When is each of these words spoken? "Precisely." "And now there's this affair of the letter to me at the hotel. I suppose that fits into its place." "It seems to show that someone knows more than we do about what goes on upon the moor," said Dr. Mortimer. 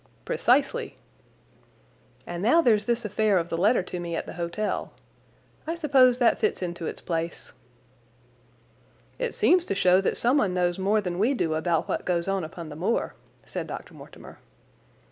"Precisely." 0.25 0.97
"And 2.25 2.41
now 2.41 2.59
there's 2.59 2.85
this 2.85 3.05
affair 3.05 3.37
of 3.37 3.49
the 3.49 3.55
letter 3.57 3.83
to 3.83 3.99
me 3.99 4.15
at 4.15 4.25
the 4.25 4.33
hotel. 4.33 4.93
I 5.67 5.75
suppose 5.75 6.17
that 6.17 6.39
fits 6.39 6.63
into 6.63 6.87
its 6.87 7.01
place." 7.01 7.53
"It 9.19 9.35
seems 9.35 9.63
to 9.65 9.75
show 9.75 10.01
that 10.01 10.17
someone 10.17 10.55
knows 10.55 10.79
more 10.79 11.01
than 11.01 11.19
we 11.19 11.35
do 11.35 11.53
about 11.53 11.87
what 11.87 12.03
goes 12.05 12.27
on 12.27 12.43
upon 12.43 12.69
the 12.69 12.75
moor," 12.75 13.13
said 13.45 13.67
Dr. 13.67 13.93
Mortimer. 13.93 14.39